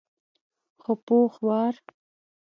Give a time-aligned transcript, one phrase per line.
[0.81, 1.73] خو پوخ وار.